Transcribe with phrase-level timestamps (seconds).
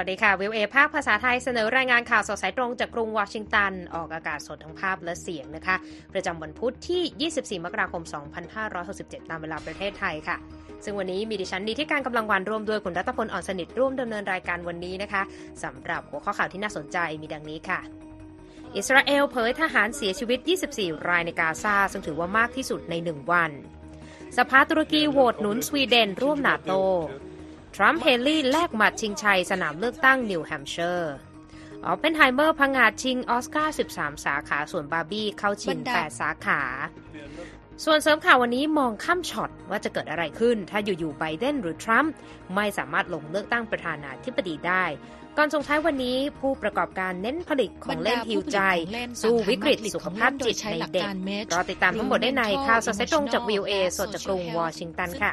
[0.00, 5.76] วัสดีค่ะวิวเอภาคภาษาไทยเสนอรายงานข่าวสดสายตรงจากกรุงวอชิงตัน ออกอากาศสดทั้งภาพและเสียงนะคะ
[6.14, 8.02] ประจำวันพุธที่ 24 มกราคม
[8.66, 10.36] 2567 ตามเวลาประเทศไทยค่ะ
[10.84, 15.22] ซึ่งวันนี้มีดิฉันดีที่การกำลังวันร่วมด้วยคุณรัตพลอ่อนสนิทร่วมดำเนินรายการวันนี้นะคะ
[15.64, 17.80] สำหรับหัวข้อข่าวที่น่าสนใจมีดังนี้ค่ะ
[18.76, 20.38] อิสราเอลเผยทหารเสียชีวิต
[20.74, 23.50] 24 รายในกาซาซึ่งถือว่ามากที่สุดใน 1 วัน
[24.38, 26.74] สภาตุรกีโหวตหนุนสวีเดนร่วมนาโต
[27.80, 31.14] ทรัมป์เฮลี่แลกหมัดชิงชัยสนามเลือกตั้งนิวแฮมป์เชอร์
[31.84, 36.60] ออปเพนไฮเมอร์พังงาดชิงออสการ์ 13 สาขา ส่วนบาร์บี้เข้าชิง 8 สาขา
[37.84, 42.12] ส่วนเสริมข่าววันนี้มองข้ามช็อตว่าจะเกิดอะไรขึ้น ถ้าอยู่ๆไบเดนหรือทรัมป์
[42.54, 44.84] ไม่สามารถลงเลือกตั้งประธานาธิบดีได้
[45.36, 48.58] ก่อนส่งท้ายวันนี้ผู้ประกอบการเน้นผลิตของเล่นฮิวใจ
[49.22, 51.06] สู้วิกฤตสุขภาพจิตในเด็ก
[51.52, 55.32] รอติดตามทั้งหมดได้ในข่าวสดสายตรงจากวีโอเอสดจากกรุงวอชิงตันค่ะ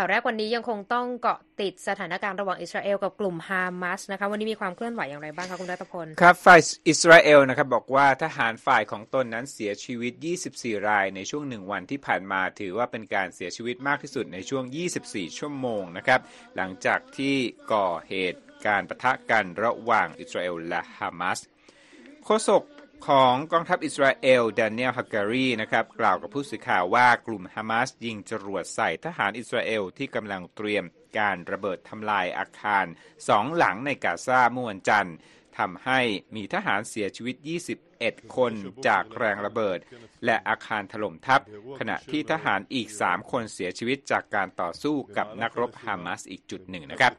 [0.00, 10.12] ข่าวแรกวันนี้ยังคงต้องเกาะติดสถานการณ์ระหว่างอิสราเอลกับกลุ่มฮามาสนะคะวันนี้มีความเคลื่อนไหวอย่างไรบ้างคะคุณรัตพล ครับฝ่ายอิสราเอลนะครับบอกว่าทหารฝ่ายของตนนั้นเสียชีวิต
[10.50, 14.64] 24 รายในช่วงหนึ่งวันที่ผ่านมาถือว่าเป็นการเสียชีวิตมากที่สุดในช่วง
[15.02, 16.20] 24 ชั่วโมงนะครับ
[16.56, 17.36] หลังจากที่
[17.72, 21.38] ก่อเหตุการประทะกันระหว่างอิสราเอลและฮามาส
[22.24, 22.62] โฆษก
[23.08, 30.84] ของกองทัพอิสราเอลดานิเอลฮักการีนะครับกล่าวกับผู้สื่อข่าวว่ากลุ่มฮามาสยิงจรวดใส่ทหารอิสราเอลที่กำลังเตรียม
[31.18, 32.84] การระเบิดทำลายอาคาร
[33.28, 35.14] สองหลังในกาซาเมื่อวันจันทร์
[35.60, 36.00] ทำให้
[36.36, 37.36] มีทหารเสียชีวิต
[37.86, 38.52] 21 คน
[38.86, 39.78] จากแรงระเบิด
[40.24, 41.40] และอาคารถล่มทับ
[41.78, 47.12] ขณะที่ทหารอีก 3 คนเสียชีวิตจากการต่อสู้กับนักรบฮามาสอีกจุดหนึ่งนะครับ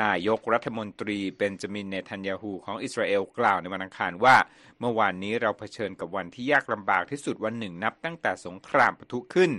[0.00, 4.36] นายกรัฐมนตรีเบนจามินเนทันยาฮูของอิสราเอลกล่าวในวันอังคารว่า
[4.80, 9.50] เมื่อวานนี้เราเผชิญกับวันที่ยากลำบากที่สุดวันหนึ่งนับตั้งแต่สงครามปะทุขึ้น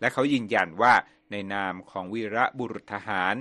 [0.00, 0.94] และเขายืนยันว่า
[1.32, 3.34] ในนามของวีระบุรุษทหาร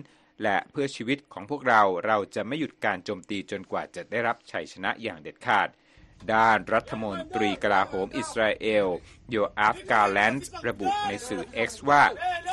[0.44, 5.70] และเพื่อชีวิตของพวกเราเราจะไม่หยุดการโจมตีจนกว่าจะได้รับชัยชนะอย่างเด็ดขาด
[6.34, 8.88] ด้านรัฐมนตรีกลาโหมอิสราเอล
[9.30, 12.04] โยอาฟกาแลนด์ระบุในสื่อ X ว่า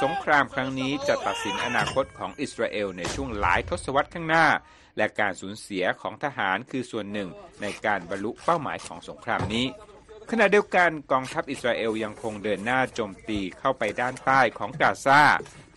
[0.03, 4.47] สงครามครั้งนี้จะตัดสินอนาคตของอิสราเอลในช่วงหลายทศวรรษข้างหน้า
[4.97, 7.29] และการสูญเสียของทหารคือส่วนหนึ่ง
[7.63, 9.67] ในการบรรลุเป้าหมายของสงครามนี้
[10.31, 15.23] ขณะเดียวกันกองทัพอิสราเอลยังคงเดินหน้าโจมตีเข้าไปด้านใต้ของกาซา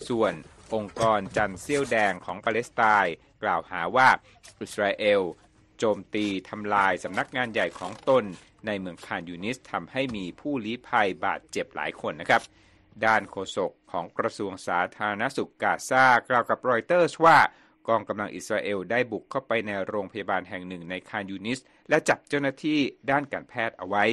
[0.09, 0.33] ส่วน
[0.75, 4.09] องค์กรจันเซี่ยวแดงของปาเลสไตน์กล่าวหาว่า
[4.61, 5.21] อิสราเอล
[5.77, 8.23] โจมตีทำลายสำนักงานใหญ่ของตน
[8.65, 12.43] ในเมืองคานยูนิสทำให้มีผู้ลี้ภัยบาดเจ็บหลายคนนะครับ
[13.05, 17.37] ด้านโฆษกของกระทรวงสาธารณสุขกาซากล่าวกับรอยเตอร์สว่า
[17.87, 21.59] กองกำลังอิสราเอลได้บุกเข้าไปในโรงพยาบาลแห่งหนึ่งในคานยูนิส
[21.89, 22.79] และจับเจ้าหน้าที่
[23.11, 24.05] ด้านการแพทย์เอาไว้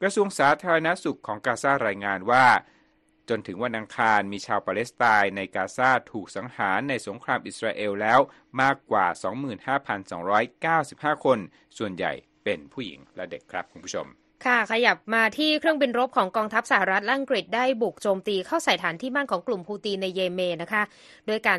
[0.00, 2.46] กระทรวงสาธารณสุขของกาซารายงานว่า
[3.28, 8.20] จนถึงวันอังคารมีชาวปาเลสไตน์ในกาซาถูกสังหารในสงครามอิสราเอลแล้ว
[8.62, 9.06] มากกว่า
[11.16, 11.38] 25,295 คน
[11.78, 12.12] ส่วนใหญ่
[12.44, 14.08] เป็นผู้หญิงและเด็กครับคุณผู้ชม
[14.46, 20.82] ค่ะ ขยับมาที่เครื่องบินรบของกองทัพสหรัฐและอังกฤษได้บุกโจมตีเข้าใส่ฐานที่มั่นของกลุ่มฮูตีในเยเมนนะคะ
[21.28, 21.58] ด้วยการ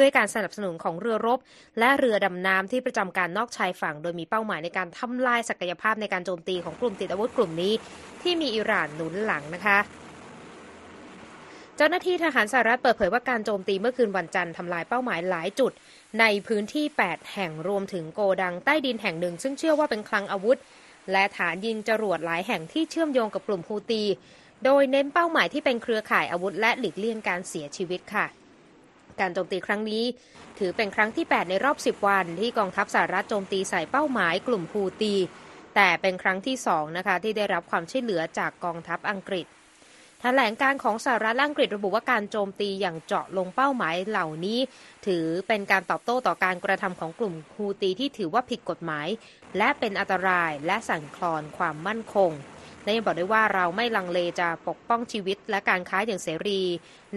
[0.00, 1.38] ด้วยการสนับสนุนของเรือรบ
[1.78, 7.72] และเรือดำน้ำที่ประจำการนอกชายฝั่ง โดยมีเป้าหมายในการทำลายศักยภาพในการโจมตีของกลุ่มติดอาวุธกลุ่มนี้
[8.22, 9.78] ที่มีอิหร่านหนุนหลังนะคะ
[11.76, 15.72] เจ้าหน้าที่ทหารสหรัฐเปิดเผยว่าการโจมตีเมื่อคืนวันจันทร์ทำลายเป้าหมายหลายจุด
[16.20, 20.58] ในพื้นที่ 8 แห่งรวมถึงโกดังใต้ดินแห่งหนึ่ง ซึ่งเชื่อว่าเป็นคลังอาวุธ
[21.12, 24.02] และฐานยิงจรวดหลายแห่งที่เชื่อมโยงกับกลุ่มฮูตี
[24.64, 28.26] โดยเน้นเป้าหมายที่เป็นเครือข่ายอาวุธ และหลีกเลี่ยงการเสียชีวิตค่ะ
[29.20, 30.04] การโจมตีครั้งนี้
[30.58, 35.14] ถือเป็นครั้งที่ 8 ในรอบ 10 วัน ที่กองทัพสหรัฐโจมตีใส่เป้าหมายกลุ่มฮูตี
[35.74, 39.46] แต่เป็นครั้งที่2นะคะที่ได้รับความช่วยเหลือจากกองทัพอังกฤษ
[40.24, 44.58] แถลงการของสหรัฐละอังกฤษระบุว่าการโจมตีอย่างเจาะลงเป้าหมายเหล่านี้
[45.06, 49.08] ถือเป็นการตอบโต้ต่อการกระทำของกลุ่มฮูตีที่ถือว่าผิดกฎหมาย
[49.58, 52.30] และเป็นอันตรายและสั่นคลอนความมั่นคง
[52.84, 56.60] และยังบอกได้ว่าเราไม่ลังเลจะปกป้องชีวิตและการค้าอย่างเสรี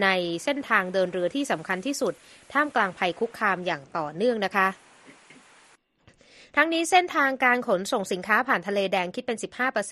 [0.04, 0.08] ใน
[0.44, 2.14] เส้นทางเดินเรือที่สำคัญที่สุด
[2.54, 4.68] ท่ามกลางภัยคุกคามอย่างต่อเนื่องนะคะ
[6.58, 9.38] ทั้งนี้เส้นทางการขนส่งสินค้าผ่านทะเลแดงคิดเป็น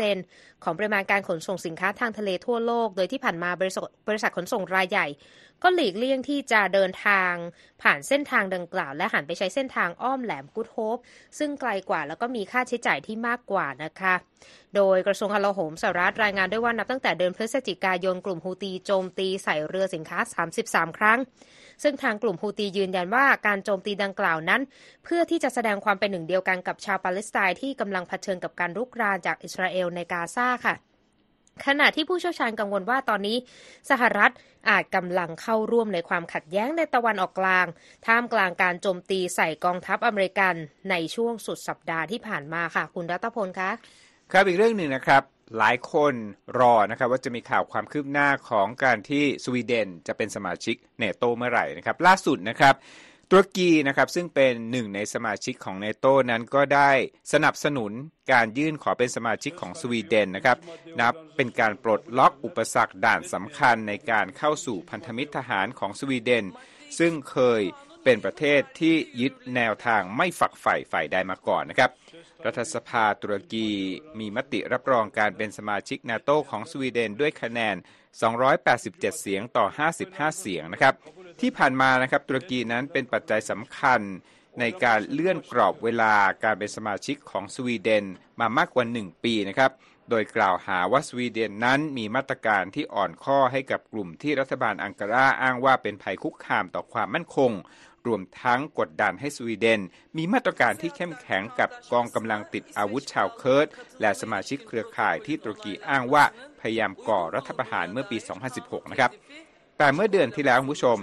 [0.03, 5.07] 15%ของปริมาณการขนส่งสินค้าทางทะเลทั่วโลก โดยที่ผ่านมาบริษัทบริษัทขนส่งรายใหญ่
[5.63, 7.33] ก็หลีกเลี่ยงที่จะเดินทาง
[7.81, 10.97] ผ่านเส้นทางดังกล่าว และหันไปใช้เส้นทางอ้อมแหลมกุดโฮป
[11.39, 14.13] ซึ่งไกลกว่าแล้วก็มีค่าใช้จ่ายที่มากกว่านะคะ
[14.75, 20.19] โดยกระทรวงกลาโหมสหรัฐรายงานด้วยว่านับตั้งแต่เดือนพฤศจิกายนกลุ่มฮูตีโจมตีใส่เรือสินค้า
[20.59, 21.19] 33 ครั้ง
[21.83, 24.61] ซึ่งทางกลุ่มฮูตียืนยันว่าการโจมตีดังกล่าวนั้น
[25.03, 30.75] เพื่อที่จะแสดงความเป็นหนึ่งเดียวกันกับชาวปาเลสไตน์ที่กำลังเผชิญกับการรุกรานจากอิสราเอลในกาซาค่ะ
[31.65, 33.37] ขณะที่ผู้เชี่ยวชาญกังวลว่าตอนนี้
[33.89, 34.31] สหรัฐ
[34.69, 37.65] อาจกำลังเข้าร่วมในความขัดแย้งในตะวันออกกลาง
[38.05, 40.55] ท่ามกลางการโจมตีใส่กองทัพอเมริกัน
[40.89, 43.71] ในช่วงสุดสัปดาห์ที่ผ่านมาค่ะ คุณรัตพลคะ
[44.31, 46.13] ครับอีกเรื่องหนึ่งนะครับ หลายคน
[46.59, 52.75] รอนะครับว่าจะมีข่าวความคืบหน้าของการที่สวีเดนจะเป็นสมาชิกเนโตเมื่อไหร่นะครับ ล่าสุดนะครับ
[53.29, 56.91] ตุรกีนะครับซึ่งเป็นหนึ่งในสมาชิกของเนโตนั้นก็ได้
[57.33, 57.91] สนับสนุน
[58.31, 60.57] การยื่นขอเป็นสมาชิกของสวีเดนนะครับ
[60.99, 66.45] นับเป็นการปลดล็อกอุปสรรคด่านสำคัญในการเข้าสู่พันธมิตรทหารของสวีเดน
[66.99, 67.61] ซึ่งเคย
[68.03, 71.91] เป็นประเทศที่ยึดแนวทางไม่ฝักใฝ่ฝ่ายใดมาก่อนนะครับ
[72.45, 73.67] รัฐสภาตุรกี
[74.19, 77.75] มีมติรับรองการเป็นสมาชิกนาโตของสวีเดนด้วยคะแนน
[78.47, 79.65] 287 เสียงต่อ
[80.03, 80.93] 55 เสียงนะครับ
[81.41, 84.01] ที่ผ่านมานะครับตุรกีนั้นเป็นปัจจัยสำคัญ
[84.59, 86.13] ในการเลื่อนกรอบเวลา
[86.43, 88.05] การเป็นสมาชิกของสวีเดน
[88.39, 89.71] มามากกว่า 1 ปีนะครับ
[90.09, 97.51] โดยกล่าวหาว่าสวีเดนนั้นมีมาตรการที่อ่อนข้อให้กับกลุ่มที่รัฐบาลอังการาอ้างว่าเป็นภัยคุกคามต่อความมั่นคง
[98.07, 99.81] รวมทั้งกดดันให้สวีเดน
[100.17, 103.67] มีมาตรการที่เข้มแข็งกับกองกำลังติดอาวุธชาวเคิร์ด
[104.01, 106.23] และสมาชิกเครือข่ายที่ตุรกีอ้างว่า
[106.59, 108.17] พยายามก่อรัฐประหารเมื่อปี
[108.55, 109.11] 2016 นะครับ
[109.77, 110.97] แต่เมื่อเดือนที่แล้วคุณผู้ชม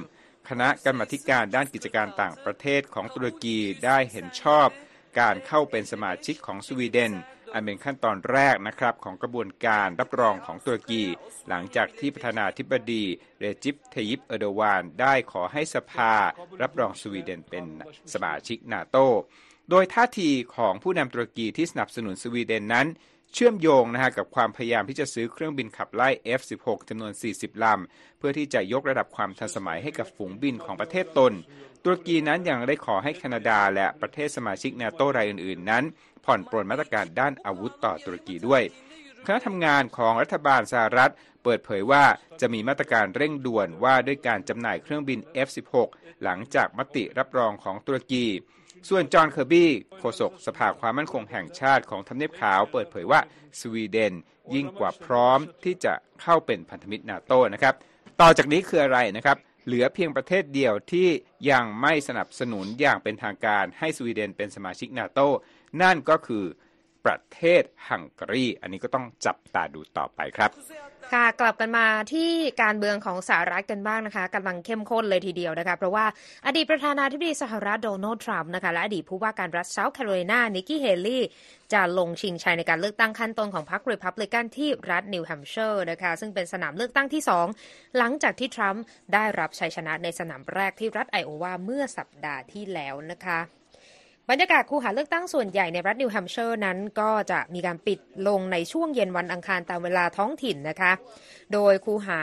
[0.48, 4.68] คณะกรรมการด้านกิจการต่างประเทศของตุรกีได้เห็นชอบ
[5.20, 7.12] การเข้าเป็นสมาชิกของสวีเดน
[7.52, 11.02] อันเป็นขั้นตอนแรกนะครับของกระบวนการรับรองของตุรกี
[11.48, 13.04] หลังจากที่ประธานาธิบดี
[13.38, 16.12] เรจิปเทยิปเอโดวาน ได้ขอให้สภา
[16.62, 17.66] รับรองสวีเดนเป็น
[18.12, 18.96] สมาชิกนาโต
[19.70, 22.88] โดยท่าทีของผู้นำตุรกีที่สนับสนุนสวีเดนนั้น
[23.34, 26.08] เชื่อมโยงนะฮะกับความพยายามที่จะซื้อเครื่องบินขับไล่
[26.38, 31.32] F-16 จำนวน 40 ลำ เพื่อที่จะยกระดับความทันสมัยให้กับฝูงบินของประเทศตน
[31.84, 35.84] ตุรกีนั้นยังได้ขอให้แคนาดาและประเทศสมาชิกนาโตรายอื่นๆ นั้น
[36.30, 38.62] ผ่อนปรนมาตรการด้านอาวุธต่อตุรกีด้วย
[39.26, 41.12] คณะทำงานของรัฐบาลสหรัฐ
[41.44, 42.04] เปิดเผยว่า
[42.40, 45.76] จะมีมาตรการเร่งด่วนว่าด้วยการจำหน่ายเครื่องบิน F-16
[46.22, 48.24] หลังจากมติรับรองของตุรกี
[48.88, 53.20] ส่วนจอห์นเคอร์บี้โฆษกสภาความมั่นคงแห่งชาติของทำเนียบขาวเปิดเผยว่า
[53.60, 54.12] สวีเดน
[54.54, 55.92] ยิ่งกว่าพร้อมที่จะ
[56.22, 57.74] เข้าเป็นพันธมิตรนาโตนะครับ
[58.20, 59.36] ต่อจากนี้คืออะไรนะครับ
[59.66, 61.08] เหลือเพียงประเทศเดียวที่
[61.50, 65.20] ยังไม่สนับสนุนอย่างเป็นทางการให้สวีเดนเป็นสมาชิกนาโต
[65.82, 66.44] นั่นก็คือ
[67.04, 70.50] ประเทศฮังการี อันนี้ก็ต้องจับตาดูต่อไปครับ
[71.12, 72.30] ค่ะกลับกันมาที่
[72.62, 76.04] การเมืองของสหรัฐกันบ้างนะคะกำลังเข้มข้นเลยทีเดียวนะคะ เพราะว่า
[76.46, 81.24] อดีตประธานาธิบดีสหรัฐโดนัลด์ทรัมป์นะคะและอดีตผู้ว่าการรัฐเซาท์แคโรไลนานิกกี้เฮลลี่
[81.72, 87.22] จะลงชิงชัยในการเลือกตั้งขั้นต้นของพรรครีพับลิกันที่รัฐนิวแฮมป์เชอร์นะคะซึ่งเป็นสนามเลือกตั้งที่
[87.60, 88.82] 2 หลังจากที่ทรัมป์
[89.14, 93.40] ได้รับชัยชนะในสนามแรกที่รัฐไอโอวาเมื่อสัปดาห์ที่แล้วนะคะ
[94.30, 97.98] บรรยากาศคูหาเลือกตั้งส่วนใหญ่ในรัฐนิวแฮมป์เชอร์นั้นก็จะมีการปิด
[98.28, 100.92] ลงในช่วงเย็นวันอังคารตามเวลาท้องถิ่นนะคะ
[101.52, 102.20] โดยคูหา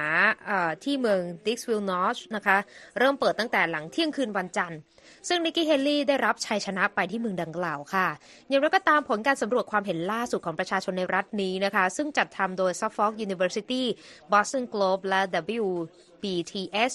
[0.84, 2.58] ที่เมืองดิกซ์วิลล์นอตช์นะคะ
[2.98, 4.80] เริ่มเปิดตั้งแต่หลังเที่ยงคืนวันจันทร์
[5.28, 8.08] ซึ่งนิกกี้เฮลี่ได้รับชัยชนะไปที่เมืองดังกล่าวค่ะ
[8.50, 13.84] อย่างไรก็ตามผลการสำรวจความเห็นล่าสุดของประชาชนในรัฐนี้นะคะ ซึ่งจัดทำโดย Suffolk University
[14.32, 15.22] Boston Globe และ
[15.64, 16.94] WBTS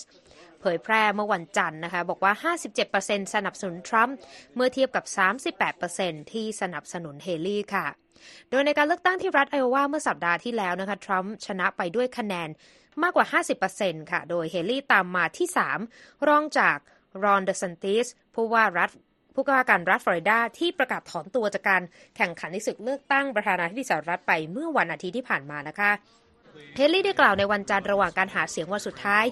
[0.63, 4.17] เผยแพร่เมื่อวันจันทร์นะคะ บอกว่า 57%สนับสนุนทรัมป์
[4.55, 5.05] เมื่อเทียบกับ
[5.69, 7.87] 38%ที่สนับสนุนเฮลี่ค่ะ
[8.51, 12.49] โดยในการเลือกตั้งที่รัฐไอโอวาเมื่อสัปดาห์ที่แล้วนะคะทรัมป์ชนะไปด้วยคะแนน
[13.03, 13.27] มากกว่า
[13.71, 15.49] 50%ค่ะ โดยเฮลี่ตามมาที่
[15.87, 16.77] 3 รองจาก
[17.25, 18.91] รอนเดซันติสผู้ว่ารัฐ
[19.35, 21.83] ผู้ว่าการรัฐฟลอริดาที่ประกาศถอนตัวจากการ
[22.17, 25.91] แข่งขันในศึกเลือกตั้งประธานาธิบดีสหรัฐไปเมื่อวันอาทิตย์ที่ผ่านมานะคะ
[26.77, 29.25] เฮลี่ได้กล่าวในวันจันทร์ระหว่างการหาเสียงวันสุดท้าย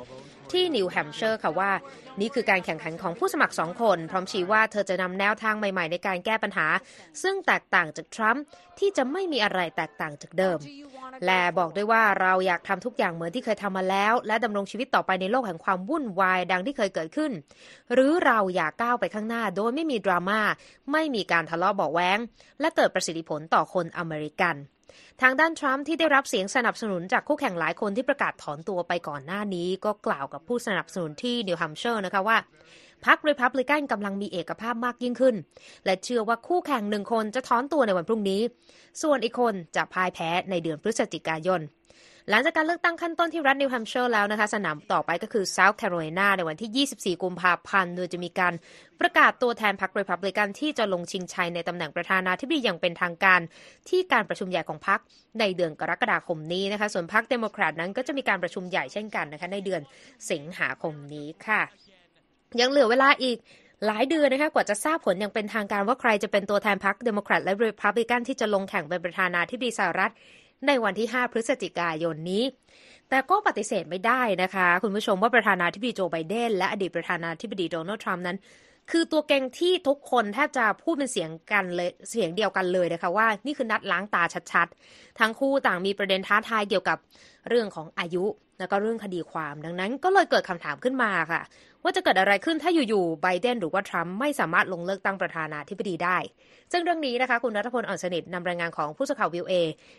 [0.52, 1.72] ที่นิวแฮมป์เชอร์ค่ะว่า
[2.20, 6.66] นี่คือการแข่งขันของผู้สมัครสองคน พร้อมชี้ว่าเธอจะนำแนวทางใหม่ๆ ในการแก้ปัญหา
[7.22, 8.44] ซึ่งแตกต่างจากทรัมป์
[8.78, 10.58] ที่จะไม่มีอะไรแตกต่างจากเดิม
[11.26, 17.32] และบอกด้วยว่าเราอยากทำทุกอย่างเหมือนที่เคยทำมาแล้ว และดำรงชีวิตต่อไปในโลกแห่งความวุ่นวายดังที่เคยเกิดขึ้น
[17.92, 20.40] หรือเราอยากก้าวไปข้างหน้าโดยไม่มีดราม่า
[20.92, 22.18] ไม่มีการทะเลาะเบาแว้ง
[22.60, 24.56] และเกิดประสิทธิผลต่อคนอเมริกัน
[25.22, 32.38] ทางด้านทรัมป์ที่ได้รับเสียงสนับสนุนจากคู่แข่งหลายคนที่ประกาศถอนตัวไปก่อนหน้านี้ ก็กล่าวกับผู้สนับสนุนที่นิวแฮมป์เชอร์นะคะว่า
[33.04, 35.34] พรรครีพับลิกันกำลังมีเอกภาพมากยิ่งขึ้น
[35.84, 38.40] และเชื่อว่าคู่แข่งหนึ่งคนจะถอนตัวในวันพรุ่งนี้
[39.02, 41.60] ส่วนอีกคนจะพ่ายแพ้ในเดือนพฤศจิกายน
[42.32, 48.54] หลังจากการเลือกตั้งขั้นต้นที่รัฐนิวแฮมป์เชอร์แล้วนะคะ สนามต่อไปก็คือเซาท์แคโรไลนาในวันที่ 24 กุมภาพันธ์โดยจะมีการ
[49.00, 53.40] ประกาศตัวแทนพรรครีพับลิกันที่จะลงชิงชัยในตำแหน่งประธานาธิบดีอย่างเป็นทางการ
[53.88, 55.00] ที่การประชุมใหญ่ของพรรค
[55.40, 59.80] ในเดือนกรกฎาคมนี้นะคะ ส่วนพรรคเดโมแครตนั้นก็จะมีการประชุมใหญ่เช่นกันนะคะในเดือน
[60.30, 61.62] สิงหาคมนี้ค่ะ
[62.60, 63.38] ยังเหลือเวลาอีก
[63.86, 70.12] หลายเดือนนะคะกว่าจะทราบผลอย่างเป็นทางการว่าใครจะเป็นตัวแทนพรรคเดโมแครตและรีพับลิกันที่จะลงแข่งเป็นประธานาธิบดีสหรัฐ
[70.66, 72.44] ในวันที่ 5 พฤศจิกายนนี้
[73.08, 78.38] แต่ก็ปฏิเสธไม่ได้นะคะ คุณผู้ชมว่าประธานาธิบดีโจไบเดน และอดีตประธานาธิบดีโดนัลด์ทรัมป์นั้น
[78.90, 86.98] คือตัวเก่งที่ทุกคนแทบจะพูดเป็นเสียงกันเลยเสียงเดียวกันเลยนะคะว่านี่คือนัดล้างตาชัดๆ ทั้งคู่ต่างมีประเด็นท้าทายเกี่ยวกับ
[87.48, 88.24] เรื่องของอายุ
[88.60, 91.42] แล้วก็เรื่องคดีความดังนั้นก็เลยเกิดคำถามขึ้นมาค่ะ
[91.82, 96.16] ว่าจะเกิดอะไรขึ้นถ้าอยู่ๆไบเดนหรือว่าทรัมป์ไม่สามารถลงเลือกตั้งประธานาธิบดีได้
[96.72, 99.54] ซึ่งเรื่องนี้นะคะ คุณรัฐพลอ่อนสนิทนำรายงานของผู้สื่อข่าววิวเอ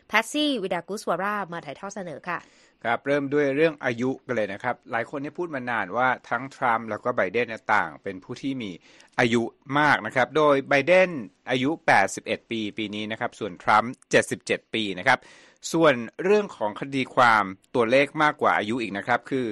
[0.07, 2.37] แพสซี่วิดากุสวารามาถ่ายทอดเสนอค่ะ
[2.83, 8.71] ครับเริ่มด้วยเรื่องอายุกันเลยนะครับ หลายคนเนี่พูดมานานว่าทั้งทรัมป์แล้วก็ไบเดนต่าง เป็นผู้ที่มี
[9.19, 9.41] อายุ
[9.79, 11.09] มากนะครับ โดยไบเดน
[11.51, 11.69] อายุ
[12.11, 13.91] 81 ปีปีนี้นะครับ ส่วนทรัมป์
[14.33, 15.19] 77 ปีนะครับ
[15.71, 17.43] ส่วนเรื่องของคดีความ
[17.75, 19.47] ตัวเลขมากกว่าอายุอีกนะครับ คือ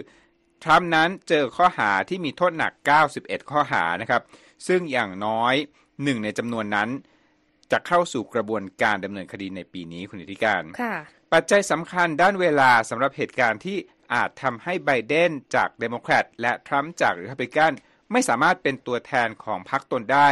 [0.63, 2.73] ทรัมป์นั้นเจอข้อหาที่มีโทษหนัก
[3.11, 4.21] 91 ข้อหานะครับ
[4.67, 5.55] ซึ่งอย่างน้อย
[6.03, 6.89] หนึ่งในจำนวนนั้น
[7.71, 10.95] จะเข้าสู่กระบวนการดำเนินคดีในปีนี้คุณธิการค่ะ
[11.33, 13.77] ปัจจัยสำคัญด้านเวลาสำหรับเหตุการณ์ที่
[14.13, 17.71] อาจทำให้ไบเดนจากเดโมแครตและทรัมป์จากริพับลิกัน
[18.11, 20.29] ไม่สามารถเป็นตัวแทนของพรรคตนได้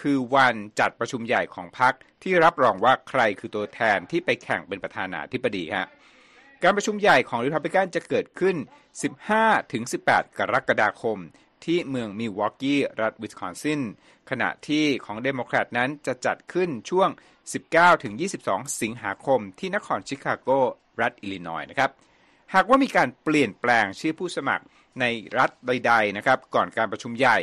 [0.00, 5.86] คือวันจัดประชุมใหญ่ของพรรคที่รับรองว่าใครคือตัวแทนที่ไปแข่งเป็นประธานาธิบดีฮะ
[6.62, 8.56] การประชุมใหญ่ของริพับลิกันจะเกิดขึ้น
[9.66, 11.18] 15-18 กรกฎาคม
[11.64, 13.80] ที่เมืองมิวอกกี้รัฐวิสคอนซิน
[14.30, 17.08] ขณะที่ของเดโมแครตนั้นจะจัดขึ้นช่วง
[17.94, 20.48] 19-22 สิงหาคม ที่นครชิคาโก
[21.00, 21.90] รัฐอิลลินอย์นะครับ
[22.54, 24.64] หากว่ามีการเปลี่ยนแปลงชื่อผู้สมัคร
[25.00, 25.04] ใน
[25.38, 27.38] รัฐใดๆนะครับ ก่อนการประชุมใหญ่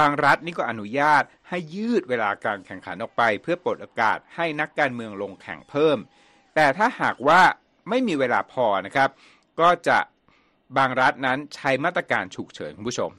[0.00, 5.98] บางรัฐนี่ก็อนุญาตให้ยืดเวลาการแข่งขันออกไป เพื่อปลดโอกาสให้นักการเมืองลงแข่งเพิ่ม
[6.54, 7.40] แต่ถ้าหากว่า
[7.88, 9.08] ไม่มีเวลาพอนะครับ
[9.60, 9.98] ก็จะ
[10.76, 13.10] บางรัฐนั้นใช้มาตรการฉุกเฉินคุณผู้ชม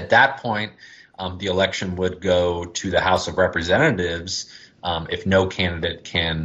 [0.00, 0.72] At that point,
[1.20, 4.32] um, the election would go to the House of Representatives
[4.82, 6.36] um, if no candidate can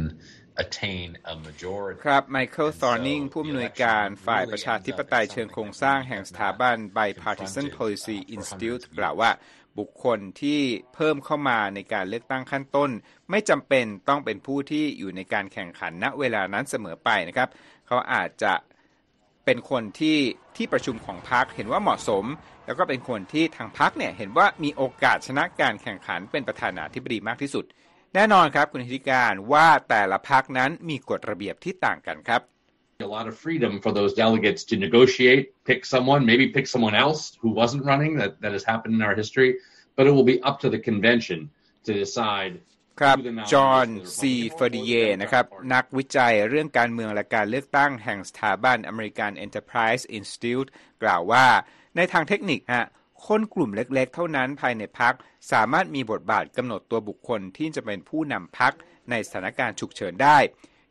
[0.62, 1.98] attain a majority.
[2.06, 9.30] ครับไมเคิล t อร์นิงผู้อำนวยการฝ่ายประชาธิปไตยเชิงโครงสร้างแห่งสถาบัน Bipartisan Policy Institute กล่าวว่า
[9.78, 10.60] บุคคลที่
[10.94, 12.90] เพิ่มเข้ามาในการเลือกตั้งขั้นต้น
[13.30, 17.48] ไม่จำเป็นต้องเป็นผู้ที่อยู่ในการแข่งขันณเวลานั้นเสมอไปนะครับ
[17.86, 18.54] เขาอาจจะ
[19.44, 20.18] เป็นคนที่
[20.56, 22.24] ที่ประชุมของพรรคเห็นว่าเหมาะสม
[22.66, 27.64] แล้วก็เป็นคนที่ทางพรรคเนี่ยเห็นว่ามีโอกาสชนะการแข่งขันเป็นประธานาธิบดีมากที่สุด
[28.14, 32.42] แน่นอนครับคุณธิการว่าแต่ละพรรคนั้นมีกฎระเบียบที่ต่างกันครับ
[33.10, 37.20] a lot of freedom for those delegates to negotiate, pick someone, maybe pick someone else
[37.40, 38.12] who wasn't running.
[38.20, 39.50] That that has happened in our history,
[39.96, 41.38] but it will be up to the convention
[41.86, 42.52] to decide.
[43.00, 43.16] ครับ
[43.52, 43.88] จอห์น
[44.18, 50.68] ซี ฟอร์เทียร์นะครับ นักวิจัยเรื่องการเมืองและการเลือกตั้งแห่งสถาบัน American Enterprise Institute
[51.02, 51.46] กล่าวว่า
[51.96, 52.86] ในทางเทคนิคฮะ
[53.26, 55.14] คนกลุ่มเล็กๆ เท่านั้นภายในพรรค
[55.52, 58.72] สามารถมีบทบาทกำหนดตัวบุคคลที่จะเป็นผู้นำพรรค
[59.10, 60.38] ในสถานการณ์ฉุกเฉินได้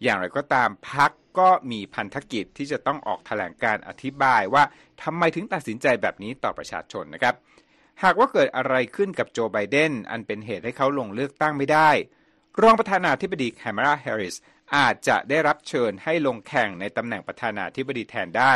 [0.03, 4.63] อย่างไรก็ตามพรรคก็มีพันธกิจที่จะต้องออกแถลงการณ์อธิบายว่า
[5.03, 7.35] ทำไมถึงตัดสินใจแบบนี้ต่อประชาชนนะครับ
[8.03, 11.89] หากว่าเกิดอะไรขึ้นกับโจไบเดนอันเป็นเหตุให้เขาลงเลือกตั้งไม่ได้
[12.61, 14.35] รองประธานาธิบดีแคมราแฮร์ริส
[14.75, 18.53] อาจจะได้รับเชิญให้ลงแข่งในตำแหน่งประธานาธิบดีแทนได้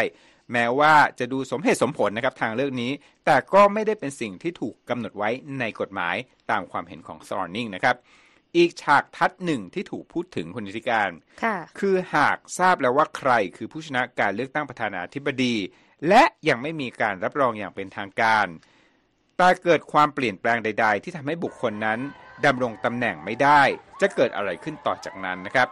[0.54, 2.92] แม้ว่าจะดูสมเหตุสมผลนะครับทางเลือกนี้
[3.26, 5.30] แต่ก็ไม่ได้เป็นสิ่งที่ถูกกำหนดไว้
[5.60, 6.16] ในกฎหมาย
[6.52, 7.96] ตามความเห็นของซอร์นิงนะครับ
[8.58, 11.10] อีกฉากทัดหนึ่งที่ถูกพูดถึงคุณธิการ
[11.44, 15.56] ค่ะคือหากทราบแล้วว่าใครคือผู้ชนะการเลือกตั้งประธานาธิบดี
[16.08, 18.48] และยังไม่มีการรับรองอย่างเป็นทางการ
[19.38, 22.00] แต่เกิดความเปลี่ยนแปลงใด ๆ ที่ทำให้บุคคลนั้น
[22.46, 23.62] ดำรงตำแหน่งไม่ได้
[24.02, 25.68] จะเกิดอะไรขึ้นต่อจากนั้นนะครับ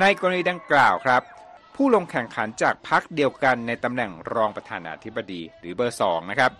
[0.00, 1.22] ในกรณีดังกล่าวครับ
[1.74, 6.52] ผู้ลงแข่งขันจากพรรคเดียวกันในตำแหน่งรองประธานาธิบดีหรือเบอร์สองนะครับ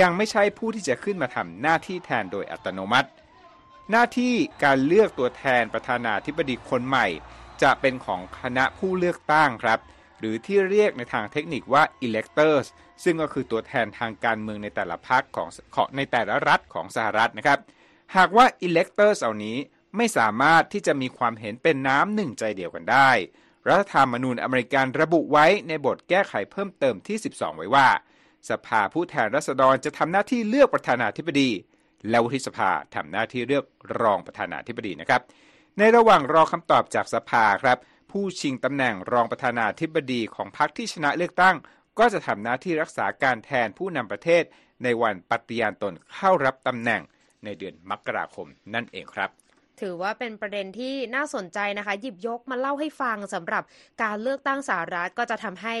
[0.00, 3.08] ยังไม่ใช่ผู้ที่จะขึ้นมาทำหน้าที่แทนโดยอัตโนมัติ
[3.90, 4.34] หน้าที่
[4.64, 7.06] การเลือกตัวแทนประธานาธิบดีคนใหม่
[7.62, 9.80] จะเป็นของคณะผู้เลือกตั้งครับ
[10.18, 12.66] หรือที่เรียกในทางเทคนิคว่า electors
[13.04, 15.48] ซึ่งก็คือตัวแทนทางการเมืองในแต่ละพรรคของ
[15.96, 17.58] ในแต่ละรัฐของสหรัฐนะครับ
[18.16, 19.56] หากว่า electors เหล่านี้
[19.96, 23.10] ไม่สามารถที่จะมีความเห็นเป็นน้ำหนึ่งใจเดียวกันได้
[23.68, 27.88] รัฐธรรมนูญอเมริกันระบุไว้ในบทแก้ไขเพิ่มเติมที่ 12 ไว้ว่า
[28.50, 31.50] สภาผู้แทนราษฎรจะทำหน้าที่เลือกประธานาธิบดี
[32.08, 33.64] และวุฒิสภาทำหน้าที่เลือก
[34.02, 35.20] รองประธานาธิบดีนะครับ
[35.78, 37.78] ในระหว่างรอคำตอบจากสภาครับ
[38.10, 41.56] ผู้ชิงตำแหน่งรองประธานาธิบดีของพรรคที่ชนะเลือกตั้ง
[41.98, 44.42] ก็จะทำหน้าที่รักษาการแทนผู้นำประเทศ
[44.82, 47.02] ในวันปฏิญาณตนเข้ารับตำแหน่ง
[47.44, 49.30] ในเดือนมกราคมนั่นเองครับ
[49.82, 53.62] ถือว่าเป็นประเด็นที่น่าสนใจนะคะ หยิบยกมาเล่าให้ฟังสำหรับ
[54.02, 55.74] การเลือกตั้งสหรัฐก็จะทำให้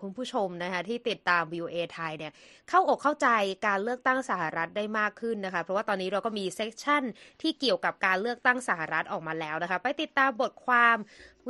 [0.00, 2.32] คุณผู้ชมนะคะที่ติดตาม VOA ไทยเนี่ย
[2.68, 3.28] เข้าอกเข้าใจ
[3.66, 7.02] การเลือกตั้งสหรัฐได้มากขึ้นนะคะ เพราะว่าตอนนี้เราก็มีเซสชั่น
[7.42, 10.96] ที่เกี่ยวกับการเลือกตั้งสหรัฐออกมาแล้วนะคะ ไปติดตามบทความ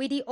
[0.01, 0.29] วิดีโอ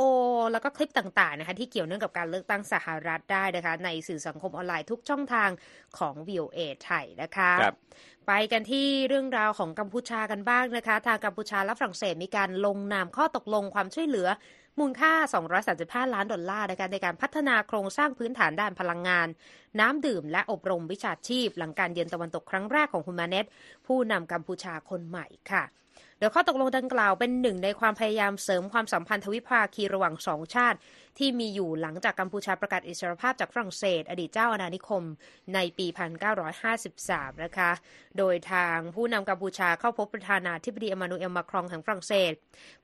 [0.51, 5.49] แล้วก็คลิปต่างๆนะคะที่เกี่ยวเนื่องกับการเลือกตั้งสหรัฐได้นะคะในสื่อสังคมออนไลน์ทุกช่องทาง
[5.97, 7.75] ของ VOA ไทยนะคะครับ
[8.27, 14.27] ไปกันที่เรื่องราวของกัมพูชากันบ้างนะคะ ทางกัมพูชาและฝรั่งเศสมีการลงนามข้อตกลงความช่วยเหลือ
[14.79, 15.13] มูลค่า
[16.07, 19.27] 235 ล้านดอลลาร์ในการในการพัฒนาโครงสร้างพื้นฐานด้านพลังงาน
[19.79, 23.45] น้ำดื่มและอบรมวิชาชีพ หลังการเยือนตะวันตกครั้งแรกของคุณมาเนต
[23.87, 30.77] ผู้นำกัมพูชาคนใหม่ค่ะโดยข้อตกลงดังกล่าวเป็นหนึ่งในความพยายามเสริมความสัมพันธ์ทวิภาคีระหว่างสองชาติ
[31.17, 35.03] ที่มีอยู่หลังจากกัมพูชาประกาศอิสรภาพจากฝรั่งเศส อดีตเจ้าอาณานิคม
[35.53, 35.87] ในปี
[36.65, 37.71] 1953 นะคะ
[38.17, 42.33] โดยทางผู้นำกัมพูชาเข้าพบประธานาธิบดีอมานูเอลมาครองแห่งฝรั่งเศส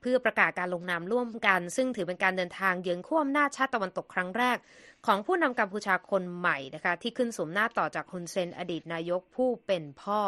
[0.01, 4.57] เพื่อประกาศการลงนามร่วมกัน ซึ่งถือเป็นการเดินทางเยือนขั้วอำนาจชาติตะวันตกครั้งแรก
[5.05, 10.21] ของผู้นำกัมพูชาคนใหม่นะคะที่ขึ้นสมหน้าต่อจากฮุนเซนอดีตนายกผู้เป็นพ่อ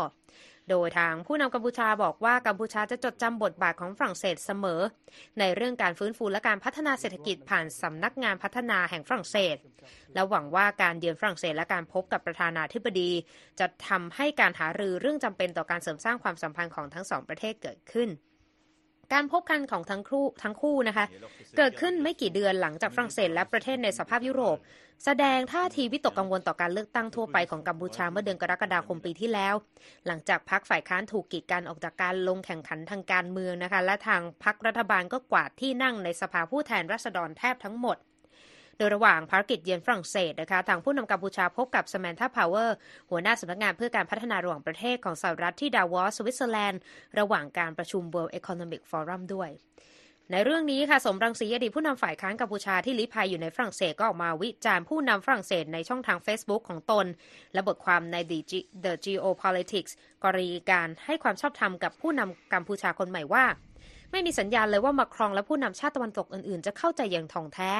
[0.69, 4.81] โดยทางผู้นำกัมพูชาบอกว่ากัมพูชาจะจดจำบทบาทของฝรั่งเศสเสมอ
[5.39, 9.57] ในเรื่องการฟื้นฟูและการพัฒนาเศรษฐกิจผ่านสำนักงานพัฒนาแห่งฝรั่งเศส
[10.13, 13.11] และหวังว่าการเยือนฝรั่งเศสและการพบกับประธานาธิบดี
[13.59, 18.09] จะทำให้การหารือเรื่องจำเป็นต่อการเสริมสร้างความสัมพันธ์ของทั้งสองประเทศเกิดขึ้น
[19.13, 21.05] การพบกันของทั้งคู่ทั้งคู่นะคะ
[21.57, 24.57] เกิดขึ้นไม่กี่เดือนหลังจากฝรั่งเศสและประเทศในสหภาพยุโรป
[25.05, 29.55] แสดงท่าทีวิตกกังวลต่อการเลือกตั้งทั่วไปของกัมพูชาเมื่อเดือนกรกฎาคมปีที่แล้ว
[30.07, 37.97] หลังจากพรรคฝ่ายค้านถูกกีดกันออกจากการลงแข่งขันทางการเมืองนะคะ และทางพรรครัฐบาลก็กวาดที่นั่งในสภาผู้แทนราษฎรแทบทั้งหมด
[38.77, 42.75] โดยระหว่างภารกิจเยือนฝรั่งเศสนะคะ ทางผู้นำกัมพูชาพบกับซาแมนธาพาวเวอร์
[43.09, 46.81] หัวหน้าสำนักงานเพื่อการพัฒนาระหว่างประเทศของสหรัฐที่ดาวอสสวิตเซอร์แลนด์
[47.19, 49.49] ระหว่างการประชุม World Economic Forum ด้วย
[50.31, 57.05] ในเรื่องนี้ค่ะสมรังสีอดีตผู้นำฝ่ายค้านกัมพูชาที่ลี้ภัยอยู่ในฝรั่งเศสก็ออกมาวิจารณ์ผู้นำฝรั่งเศสในช่องทาง Facebook ของตน
[57.53, 58.15] และบทความใน
[58.83, 59.91] The Geopolitics
[60.23, 63.45] กรณีการให้ความชอบธรรมกับผู้นำกัมพูชาคนใหม่ว่า
[64.11, 67.71] ไม่มีสัญญาณเลยว่ามาครองและผู้นำชาติตะวันตกอื่นๆ จะเข้าใจอย่างท่องแท้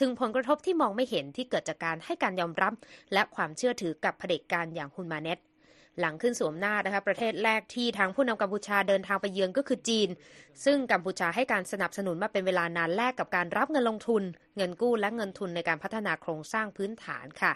[0.00, 2.72] ถึงผลกระทบที่มองไม่เห็นที่เกิดจากการให้การยอมรับ
[3.12, 5.38] และความเชื่อถือกับเผด็จการอย่างฮุนมาเนต
[6.00, 10.08] หลังขึ้นสวมหน้านะคะประเทศแรกที่ทางผู้นำกัมพูชาเดินทางไปเยือนก็คือจีน
[10.64, 14.22] ซึ่งกัมพูชาให้การสนับสนุนมาเป็นเวลานานแลกกับการรับเงินลงทุน
[14.56, 17.54] เงินกู้และเงินทุนในการพัฒนาโครงสร้างพื้นฐานค่ะ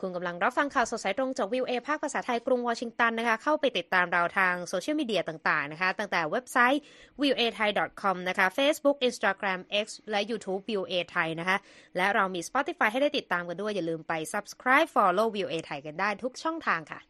[0.00, 6.82] คุณกำลังรับฟังข่าวสดสายตรงจากวิวเอภาคภาษาไทยกรุงวอชิงตันนะคะเข้าไปติดตามเราทางโซเชียลมีเดียต่างๆนะคะตั้งแต่เว็บไซต์
[7.20, 7.70] v i e w a t h a i
[8.02, 11.28] c o m นะคะ Facebook Instagram X และ YouTube v i e w a Thai
[11.40, 11.56] นะคะ
[11.96, 17.00] และเรามี Spotify ให้ได้ติดตามกันด้วยอย่าลืมไป subscribe follow v i e w a Thai กันได้ทุกช่องทางค่ะ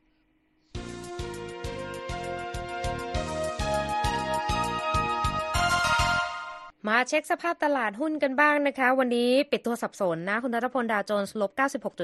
[6.88, 11.50] มาเช็คสภาพตลาดหุ้นกันบ้างนะคะ วันนี้ปิดตัวสับสนนะ คุณรัตพลดาวโจนส์ลบ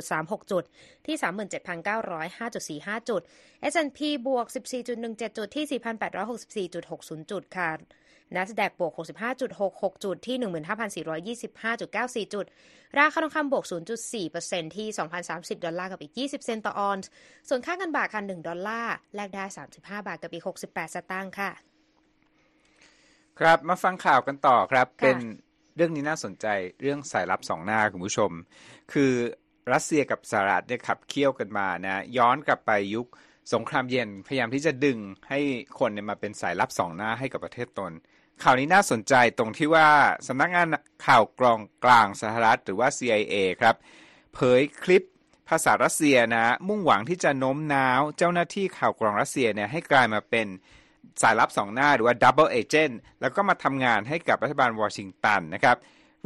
[0.01, 0.65] 96.36 จุด
[1.07, 3.21] ที่ 37,905.45 จุด
[3.73, 4.47] S&P บวก
[4.93, 5.81] 14.17 จุด ที่
[6.69, 7.71] 4,864.60 จุดค่ะ
[8.35, 8.93] NASDAQ บวก
[9.49, 10.37] 65.66 จุด ที่
[11.05, 12.47] 15,425.94 จุด
[12.99, 13.65] ราคาทองคำบวก
[14.21, 14.89] 0.4%ที่
[15.27, 17.11] 2,030 ดอลลาร์กับอีก 20 เซนต์ต่อออนซ์
[17.49, 19.45] ส่วนค่าเงินบาทค่ะ 1 ดอลลาร์ แลกได้
[19.77, 21.70] 35 บาทกับอีก 68 สตางค์ค่ะ
[23.45, 25.19] ครับมาฟังข่าวกันต่อครับ เป็น
[25.77, 26.47] เรื่องนี้น่าสนใจ
[26.81, 28.31] เรื่องสายลับสองหน้าคุณผู้ชม
[28.93, 29.13] คือ
[29.73, 33.07] รัสเซียกับสหรัฐเนี่ยขับเคี่ยวกันมานะย้อนกลับไปยุค
[33.53, 34.99] สงครามเย็นพยายามที่จะดึง
[35.29, 35.41] ให้
[35.79, 37.93] คนเนี่ยมาเป็นสายลับสองหน้าให้กับประเทศตน
[38.43, 39.89] ข่าวนี้น่าสนใจตรงที่ว่า
[40.29, 40.67] สำนักงาน
[41.07, 43.77] ข่าวกรองกลางสหรัฐหรือว่า CIA ครับ
[44.35, 45.03] เผยคลิป
[45.49, 50.49] ภาษารัสเซียนะ มุ่งหวังที่จะโน้มน้าวเจ้าหน้าที่ข่าวกรองรัสเซียเนี่ยให้กลายมาเป็น
[51.23, 55.77] สายลับสองหน้าหรือว่า Double Agent แล้วก็มาทำงานให้กับรัฐบาลวอชิงตันนะครับ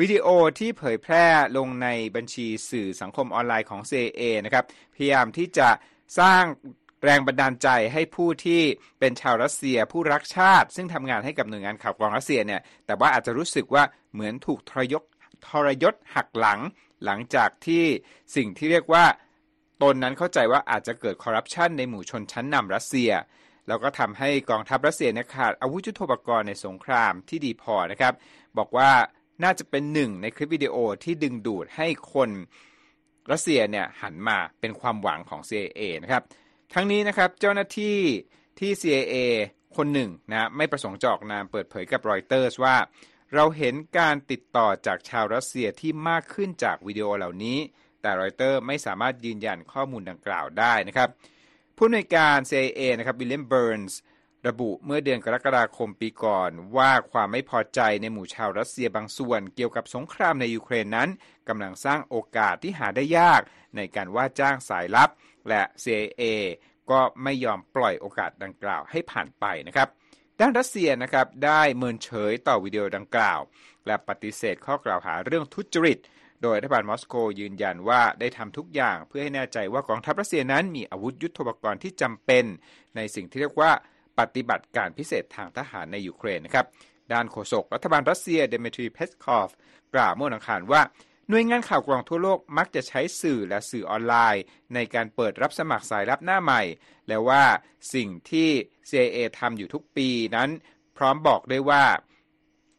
[0.01, 0.27] วิดีโอ
[0.59, 5.69] ที่เผยแพร่ลงในบัญชีสื่อสังคมออนไลน์ของ CIA นะครับพยายามที่จะ
[6.21, 6.45] สร้าง
[7.05, 8.63] แรงบันดาลใจให้ผู้ที่
[9.01, 15.03] เป็นชาวรัสเซียผู้รักชาติ ซึ่งทำงานให้กับหน่วยงานข่าวกรองรัสเซียเนี่ยแต่ว่าอาจจะรู้สึกว่าเหมือนถูกทรยศ
[15.47, 16.61] ทรยศหักหลัง
[17.05, 17.85] หลังจากที่
[18.37, 19.05] สิ่งที่เรียกว่า
[19.83, 23.11] ตนนั้นเข้าใจว่าอาจจะเกิดคอร์รัปชันในหมู่ชนชั้นนำรัสเซีย
[23.69, 28.15] แล้วก็ทำให้กองทัพรัสเซียเนี่ยขาดอาวุธยุทโธปกรณ์ในสงครามที่ดีพอนะครับ
[28.59, 28.91] บอกว่า
[29.45, 32.31] น่าจะเป็นหนึ่งในคลิปวิดีโอที่ดึงดูดให้คน
[33.31, 36.23] รัสเซียเนี่ยหันมาเป็นความหวังของ CIA นะครับ
[36.75, 37.99] ทั้งนี้นะครับเจ้าหน้าที่
[38.61, 39.17] ที่ CIA
[39.77, 42.77] คนหนึ่งนะไม่ประสงค์ออกนามเปิดเผยกับรอยเตอร์สว่า
[43.35, 47.59] เราเห็นการติดต่อจากชาวรัสเซียที่มากขึ้นจากวิดีโอเหล่านี้
[48.03, 51.09] แต่รอยเตอร์ไม่สามารถยืนยันข้อมูลดังกล่าวได้นะครับ
[51.77, 53.99] ผู้อำนวยการ CIA นะครับวิลเลียมเบิร์นส์
[54.49, 61.09] ระบุเมื่อเดือนกรกฎาคมปีก่อนว่าความไม่พอใจในหมู่ชาวรัสเซียบางส่วนเกี่ยวกับสงครามในยูเครนนั้น
[61.49, 63.41] กำลังสร้างโอกาสที่หาได้ยาก
[63.77, 65.11] ในการว่าจ้างสายลับ
[65.49, 66.23] และ CIA
[66.91, 69.89] ก็ไม่ยอมปล่อยโอกาสดังกล่าวให้ผ่านไปนะครับ
[70.41, 73.41] ด้านรัสเซียนะครับได้เมินเฉยต่อวิดีโอดังกล่าว
[73.87, 75.99] และปฏิเสธข้อกล่าวหาเรื่องทุจริต
[76.43, 82.45] โดยรัฐบาลมอสโกยืนยันว่าได้ทำทุกอย่างเพื่อให้แน่ใจว่ากองทัพรัสเซียนั้นมีอาวุธยุทโธปกรณ์ที่จำเป็น
[82.97, 83.71] ในสิ่งที่เรียกว่า
[84.19, 86.67] ปฏิบัติการพิเศษทางทหารในยูเครนนะครับ
[87.13, 89.51] ด้านโฆษกรัฐบาลรัสเซียเดมิทรีเพสคอฟ
[89.95, 90.83] กล่าวเมื่อวันอังคารว่า
[91.29, 94.43] หน่วยงานข่าวกรองทั่วโลกมักจะใช้สื่อและสื่อออนไลน์
[94.75, 96.63] ในการเปิดรับสมัครสายลับหน้าใหม่
[97.09, 97.45] และว่า
[97.95, 98.49] สิ่งที่
[98.91, 100.51] CIA ทำอยู่ทุกปีนั้น
[100.97, 101.85] พร้อมบอกด้วยว่า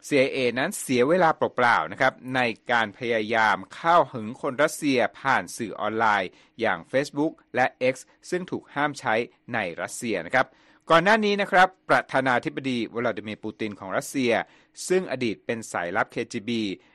[0.08, 2.42] CIA นั้นเสียเวลาเปล่าๆนะครับใน
[2.72, 7.96] การพยายามเข้าหึงคนรัสเซียผ่านสื่อออนไลน์ อย่าง Facebook และ X
[8.30, 9.16] ซึ่งถูกห้ามใช้
[9.54, 10.46] ในรัสเซียนะครับ
[10.90, 14.34] ก่อนหน้านี้นะครับประธานาธิบดีวลาดิเมียร์ปูตินของรัสเซีย
[14.88, 16.52] ซึ่งอดีตเป็นสายลับ KGB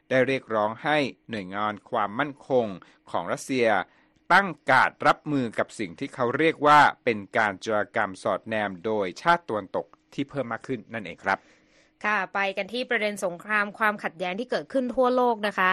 [0.09, 0.99] ได้เรียกร้องให้
[1.31, 2.66] หน่วยงานความมั่นคง
[3.11, 3.66] ของรัสเซีย
[4.33, 11.38] ตั้งการรับมือกับสิ่งที่เขาเรียกว่าเป็นการจารกรรมสอดแนมโดยชาติตะวันตกที่เพิ่มมากขึ้นนั่นเองครับ
[12.05, 15.73] ค่ะ ไปกันที่ประเด็นสงครามความขัดแย้งที่เกิดขึ้นทั่วโลกนะคะ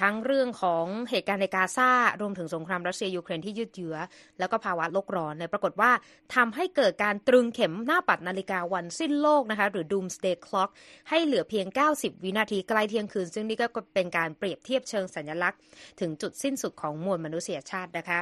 [0.00, 3.96] ทั้งเรื่องของเหตุการณ์ในกาซารวมถึงสงครามรัสเซียยูเครนที่ยืดเยื้อ
[4.38, 5.90] แล้วก็ภาวะโลกร้อนเนี่ยปรากฏว่า
[6.34, 10.70] ทำให้เกิดการตรึงเข็มหน้าปัดนาฬิกาวันสิ้นโลกนะคะหรือ Doomsday Clock
[11.08, 15.60] ให้เหลือเพียง 90 วินาทีใกล้เที่ยงคืน ซึ่งนี่ก็เป็นการเปรียบเทียบเชิงสัญลักษณ์
[16.00, 18.20] ถึงจุดสิ้นสุดของมวลมนุษยชาตินะคะ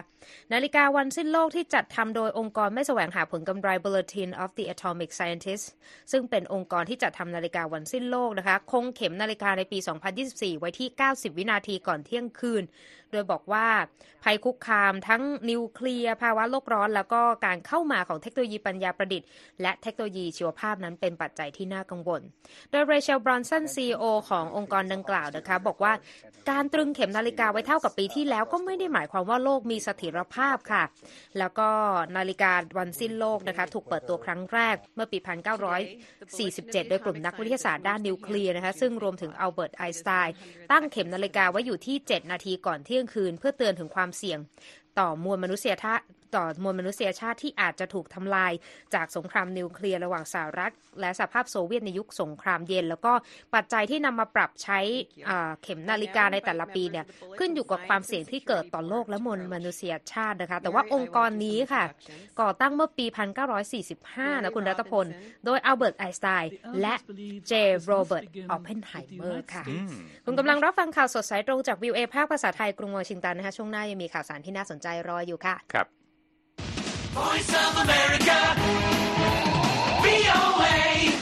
[0.52, 5.68] นาฬิกาวันสิ้นโลกที่จัดทำโดยองค์กรไม่แสวงหาผลกำไร Bulletin of the Atomic Scientists
[6.12, 9.78] ซึ่งเป็นองค์กรที่จัดทำนาฬิกาวันสิ้นโลกนะคะคงเข็มนาฬิกาในปี
[10.20, 12.62] 2024 ไว้ที่ 90 วินาทีก่อนเที่ยงคืน
[13.12, 13.66] โดยบอกว่า
[14.24, 19.28] ภัยคุกคามทั้งนิวเคลียร์ภาวะโลกร้อน แล้วก็การเข้ามาของเทคโนโลยีปัญญาประดิษฐ์
[19.62, 22.20] และเทคโนโลยีชีวภาพนั้นเป็นปัจจัยที่น่ากังวล
[22.70, 25.92] โดยเรเชลบรอนสันซีอขององค์กรดังกล่าวนะคะบอกว่า
[26.50, 30.84] การตรึงเข็มนาฬิกาไว้เท่ากับปีที่แล้วก็ไม่ได้หมายความว่าโลกมีเสถียรภาพค่ะ
[31.38, 31.68] แล้วก็
[32.16, 40.34] นาฬิกาวันสิ้นโลกนะคะถูกเปิดตัวครั้งแรกเมื่อปี 1947 โดยกลุ่มนักวิทยาศาสตร์ด้านนิวเคลียร์นะคะซึ่งรวมถึงอัลเบิร์ตไอน์สไตน์
[40.72, 44.38] ตั้งเข็มนาฬิกาไว้อยู่ที่ 7 นาทีก่อนเที่ยงคืน เพื่อเตือนถึงความเสี่ยง
[44.98, 45.94] ต่อมวลมนุษยชา
[46.32, 48.52] ติต่อมวลมนุษยชาติที่อาจจะถูกทำลาย
[48.94, 53.12] จากสงครามนิวเคลียร์ระหว่างสหรัฐและสหภาพโซเวียตในยุคสงครามเย็น แล้วก็
[53.54, 54.78] ปัจจัยที่นำมาปรับใช้
[55.62, 57.04] เข็มนาฬิกาในแต่ละปีเนี่ย
[57.38, 61.84] ขึ้นอยู่กับความเสี่ยงที่เกิดต่อโลกและมวลมนุษยชาตินะคะแต่ว่าองค์กรนี้ค่ะ
[62.40, 63.06] ก่อตั้งเมื่อปี
[63.74, 65.06] 1945 นะคุณรัตพล
[65.44, 66.94] โดยอัลเบิร์ตไอน์สไตน์และ
[67.48, 67.52] เจ
[67.84, 69.64] โรเบิร์ตออปเพนไฮเมอร์ค่ะ
[70.24, 75.88] คุณกำลังรับฟังข่าวสดสายตรงจากวีโอเอภาคภาษาไทยกรุงวอชิงตันนะคะช่วงหน้ายังมีข่าวสารที่น่าสนใจรออยู่ค่ะครับ
[77.12, 78.38] Voice of America.
[80.00, 81.12] VOA.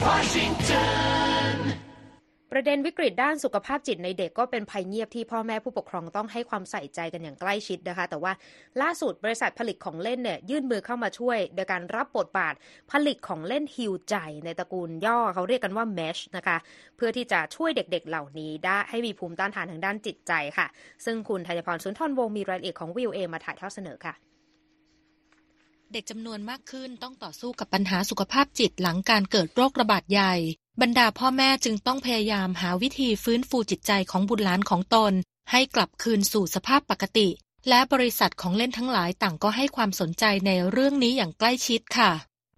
[0.00, 1.25] Washington.
[2.52, 8.32] ประเด็นวิกฤตด้านสุขภาพจิตในเด็กก็เป็นภัยเงียบที่พ่อแม่ผู้ปกครองต้องให้ความใส่ใจกันอย่างใกล้ชิดนะคะ แต่ว่า
[8.82, 12.54] ล่าสุดบริษัทผลิตของเล่นเนี่ยยื่นมือเข้ามาช่วย โดยการรับบทบาท
[12.92, 16.56] ผลิตของเล่นฮิวใจในตระกูลย่อเขาเรียกกันว่า Mesh นะคะ
[16.96, 20.66] เพื่อที่จะช่วยเด็กๆเหล่านี้ได้ให้มีภูมิต้านทานทางด้านจิตใจค่ะ
[21.04, 24.14] ซึ่งคุณธัญพรสุนทรวงมีรายละเอียดของวิวเอมาถ่ายทอดเสนอค่ะ
[25.92, 30.34] เด็กจำนวนมากขึ้นต้องต่อสู้กับปัญหาสุขภาพจิตหลังการเกิดโรคระบาดใหญ่
[30.82, 35.12] บรรดาพ่อแม่จึงต้องพยายามหาวิธีฟื้นฟูจิตใจของบุตรหลานของตน
[35.50, 37.28] ให้กลับคืนสู่สภาพปกติ
[37.68, 42.10] และบริษัทของเล่นทั้งหลายต่างก็ให้ความสนใจในเรื่องนี้อย่างใกล้ชิดค่ะ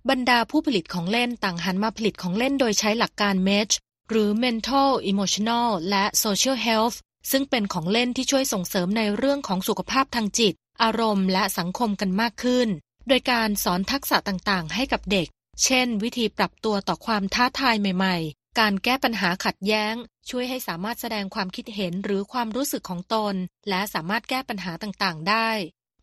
[0.09, 3.75] บรรดาผู้ผลิตของเล่นต่างหันมาผลิตของเล่นโดยใช้หลักการ MEDGE
[4.11, 6.97] หรือ Mental Emotional และ Social Health
[7.31, 12.69] ซึ่งเป็นของเล่นที่ช่วยส่งเสริมในเรื่องของสุขภาพทางจิต อารมณ์และสังคมกันมากขึ้น
[13.09, 15.29] โดยการสอนทักษะต่างๆ ให้กับเด็ก
[15.65, 19.95] เช่น วิธีปรับตัวต่อความท้าทายใหม่ ๆ การแก้ปัญหาขัดแย้ง
[20.31, 23.35] ช่วยให้สามารถแสดงความคิดเห็นหรือความรู้สึกของตน
[23.69, 25.51] และสามารถแก้ปัญหาต่างๆ ได้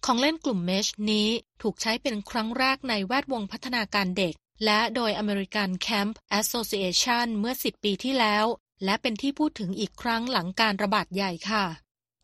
[0.05, 1.27] ของเล่นกลุ่มเมชนี้
[1.61, 4.33] ถูกใช้เป็นครั้งแรกในแวดวงพัฒนาการเด็ก
[4.65, 8.45] และโดย American Camp Association เมื่อ 10 ปีที่แล้ว
[8.85, 11.65] และเป็นที่พูดถึงอีกครั้งหลังการระบาดใหญ่ค่ะ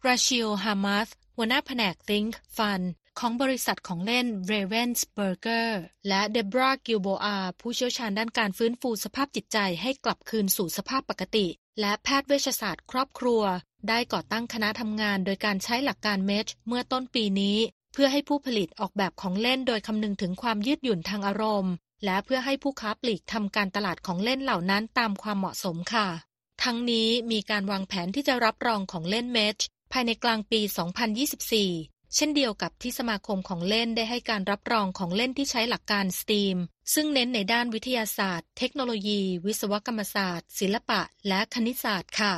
[0.07, 2.81] ราชิลฮามาสหัวหน้าแผนก Think Fun
[3.19, 5.69] ของบริษัทของเล่น Ravensburger
[6.07, 11.47] และเดบรากิลโบอาผู้เชี่ยวชาญด้านการฟื้นฟูสภาพจิตใจให้กลับคืนสู่สภาพปกติ
[11.79, 13.41] และแพทย์เวชศาสตร์ครอบครัว
[13.89, 17.57] ได้ก่อตั้งคณะทำงานโดยการใช้หลักการเมชเมื่อต้นปีนี้
[17.93, 21.73] เพื่อให้ผู้ผลิตออกแบบของเล่นโดยคำนึงถึงความยืดหยุ่นทางอารมณ์
[22.05, 26.07] และเพื่อให้ผู้ค้าปลีกทำการตลาดของเล่นเหล่านั้นตามความเหมาะสมค่ะ
[26.63, 29.57] ทั้งนี้มีการวางแผนที่จะรับรองของเล่นเมช
[29.91, 30.59] ภายในกลางปี
[31.27, 36.57] 2024 เช่นเดียวกับที่สมาคมของเล่นได้ให้การรับรองของเล่นที่ใช้หลักการ STEAM
[36.93, 42.33] ซึ่งเน้นในด้านวิทยาศาสตร์ เทคโนโลยี วิศวกรรมศาสตร์ ศิลปะ และคณิตศาสตร์ค่ะ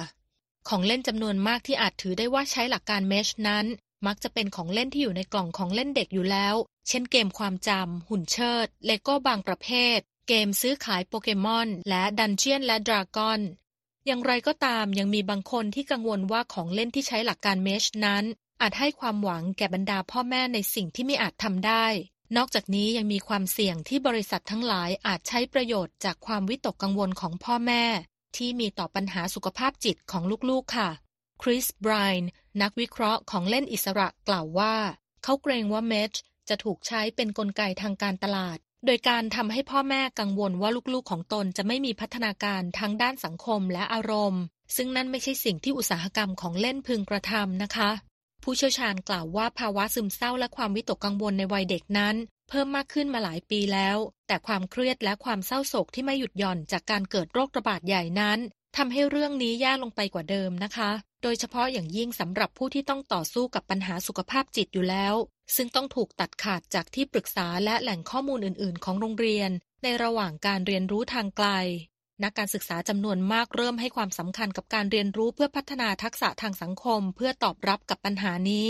[0.69, 3.65] ของเล่นจำนวนมากที่อาจถือได้ว่าใช้หลักการเมชนั้น
[4.07, 6.55] มักจะเป็นของเล่นที่อยู่ในกล่องของเล่นเด็กอยู่แล้ว
[6.87, 13.41] เช่นเกมความจำหุ่นเชิด เลโก้บางประเภท เกมซื้อขายโปเกมอน และดันเจียนและดราก้อน
[14.05, 18.23] อย่างไรก็ตามยังมีบางคนที่กังวลว่าของเล่นที่ใช้หลักการเมชนั้น
[18.63, 21.85] อาจให้ความหวังแก่บรรดาพ่อแม่ในสิ่งที่ไม่อาจทำได้
[22.37, 27.83] นอกจากนี้ยังมีความเสี่ยงที่บริษัททั้งหลายอาจใช้ประโยชน์จากความวิตกกังวลของพ่อแม่
[28.37, 30.89] ที่มีต่อปัญหาสุขภาพจิตของลูกๆค่ะ
[31.41, 32.29] คริสไบรน์
[32.61, 34.75] นักวิเคราะห์ของเล่นอิสระกล่าวว่า
[35.23, 36.11] เขาเกรงว่าเมช
[36.49, 44.43] จะถูกใช้เป็นนกลไกทางการตลาด โดยการทำให้พ่อแม่กังวลว่าลูกๆของตนจะไม่มีพัฒนาการทั้งด้านสังคมและอารมณ์
[44.75, 47.91] ซึ่งนั่นไม่ใช่สิ่งที่อุตสาหกรรมของเล่นพึงกระทำนะคะ
[48.43, 52.15] ผู้เชี่ยวชาญกล่าวว่าภาวะซึมเศร้าและความวิตกกังวลในวัยเด็กนั้น
[52.49, 58.39] เพิ่มมากขึ้นมาหลายปีแล้ว แต่ความเครียดและความเศร้าโศกที่ไม่หยุดหย่อนจากการเกิดโรคระบาดใหญ่นั้น
[58.77, 60.91] ทำให้เรื่องนี้แย่ลงไปกว่าเดิมนะคะ
[61.23, 65.15] โดยเฉพาะอย่างยิ่งสำหรับผู้ที่ต้องต่อสู้กับปัญหาสุขภาพจิตอยู่แล้ว
[65.55, 69.49] ซึ่งต้องถูกตัดขาดจากที่ปรึกษาและแหล่งข้อมูลอื่น ๆ ของโรงเรียน
[69.83, 71.47] ในระหว่างการเรียนรู้ทางไกล
[72.23, 78.67] นักการศึกษาจำนวนมากเริ่มให้ความสำคัญกับการเรียนรู้เพื่อพัฒนาทักษะทางสังคม เพื่อตอบรับกับปัญหานี้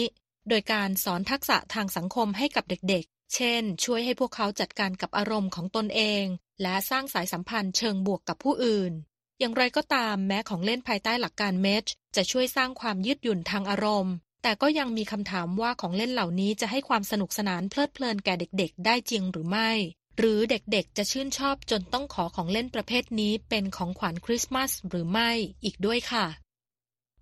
[0.49, 6.23] โดยการสอนทักษะทางสังคมให้กับเด็กๆ เช่น ช่วยให้พวกเขาจัดการกับอารมณ์ของตนเอง
[6.61, 8.93] และสร้างสายสัมพันธ์เชิงบวกกับผู้อื่น
[9.39, 19.71] อย่างไรก็ตามแม้ของเล่นภายใต้หลักการเมชจะช่วยสร้างความยืดหยุ่นทางอารมณ์ แต่ก็ยังมีคำถามว่าของเล่นเหล่านี้จะให้ความสนุกสนานเพลิดเพลินแก่เด็กๆ ได้จริงหรือไม่
[20.17, 25.31] หรือเด็กๆ จะชื่นชอบจนต้องขอของเล่นประเภทนี้เป็นของขวัญคริสต์มาสหรือไม่
[25.63, 26.25] อีกด้วยค่ะ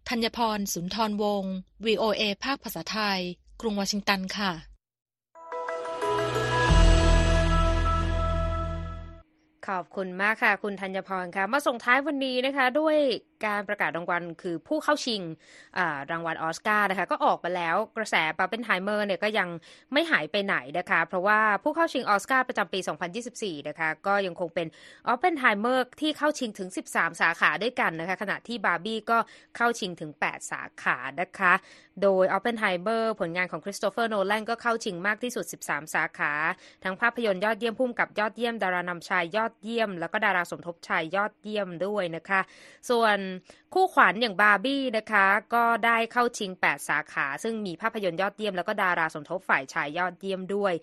[0.10, 1.54] ธัญพร สุนทรวงศ์
[1.86, 3.20] VOA ภาคภาษาไทย
[3.62, 4.52] กรุงวอชิงตันค่ะ
[9.68, 12.98] ขอบคุณมากค่ะ คุณธัญพรค่ะ มาส่งท้ายวันนี้นะคะด้วย
[13.46, 15.22] การประกาศรางวัลคือผู้เข้าชิง
[16.12, 19.50] รางวัลออสการ์นะคะก็ออกมาแล้วกระแสออปเปนไฮเมอร์เนี่ยก็ยัง
[19.94, 22.80] ไม่หายไปไหนนะคะ เพราะว่าผู้เข้าชิงออสการ์ประจำปี
[23.24, 24.68] 2024 นะคะก็ยังคงเป็น
[25.08, 29.18] ออปเปนไฮเมอร์ที่เข้าชิงถึง 13 สาขาด้วยกันนะคะขณะที่บาร์บี้ก็
[29.58, 31.54] เข้าชิงถึง 8 สาขานะคะ
[32.02, 36.34] โดยออปเปนไฮเมอร์ผลงานของคริสโตเฟอร์โนแลนก็เข้าชิงมากที่สุด 13 สาขา
[36.84, 42.42] ทั้งภาพยนตร์ยอดเยี่ยมพุ่มกับยอดเยี่ยมดารานำชายยอดเยี่ยม แล้วก็ดาราสมทบชายยอดเยี่ยมด้วยนะคะ
[42.90, 43.18] ส่วน
[43.74, 50.74] คู่ขวัญอย่างบาร์บี้นะคะ ก็ได้เข้าชิง 8 สาขา ซึ่งมีภาพยนตร์ยอดเยี่ยมแล้วก็ดาราสมทบฝ่ายชายยอดเยี่ยมด้วย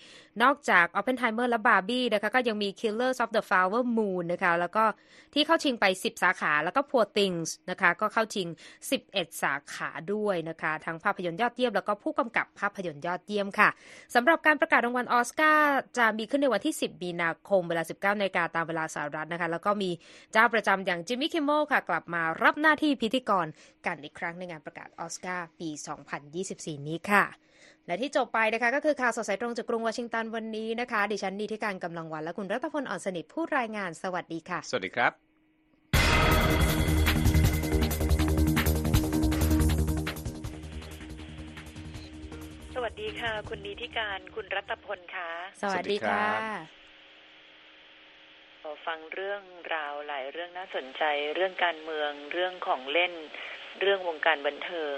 [0.43, 4.85] นอกจาก Oppenheimer และบาร์บี้นะคะก็ยังมี Killers of the Flower Moon นะคะแล้วก็
[5.35, 8.49] ที่เข้าชิงไป 10 สาขาแล้วก็ Poor Things นะคะก็เข้าชิง
[8.95, 13.69] 11 สาขาด้วยนะคะทั้งภาพยนตร์ยอดเยี่ยมแล้วก็ผู้กำกับภาพยนตร์ยอดเยี่ยมค่ะ
[14.15, 19.91] สำหรับการประกาศรางวัลออสการ์จะมีขึ้นในวันที่ 10 มีนาคมเวลา 19นาฬิกาตามเวลาสหรัฐนะคะแล้วก็มี
[20.33, 23.47] เจ้าประจำอย่างจิมมี่คิมโมค่ะกลับมารับหน้าที่พิธีกร
[23.87, 25.71] กันอีกครั้งในงานประกาศออสการ์ปี
[26.29, 27.25] 2024 นี้ค่ะ
[27.87, 35.13] และที่จบไปนะคะก็คือข่าวสดสายตรงจากกรุงวอชิงตันวันนี้นะคะ ดิฉันนีที่การกำลังวันและคุณรัตพลอ่อนสนิทผู้รายงานสวัสดีค่ะ สวัสดีครับ
[42.75, 45.29] สวัสดีค่ะ คุณนีที่การคุณรัตพลค่ะ
[45.63, 46.88] สวัสดีค่ะข
[48.69, 49.43] อฟังเรื่อง
[49.75, 51.03] ราวหลายเรื่องน่าสนใจ
[51.35, 53.13] เรื่องการเมืองเรื่องของเล่น
[53.81, 54.97] เรื่องวงการบันเทิง